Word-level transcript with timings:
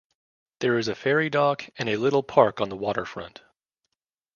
There 0.61 0.79
is 0.79 0.87
a 0.87 0.95
ferry 0.95 1.29
dock 1.29 1.69
and 1.77 1.87
a 1.87 1.95
little 1.95 2.23
park 2.23 2.59
on 2.59 2.69
the 2.69 2.75
waterfront. 2.75 3.43